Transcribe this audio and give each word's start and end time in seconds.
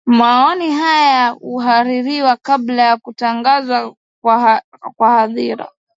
maoni 0.07 0.71
haya 0.71 1.35
uhaririwa 1.41 2.37
kabla 2.37 2.83
ya 2.83 2.97
kutangazwa 2.97 3.95
kwa 4.95 5.09
hadhira 5.11 5.71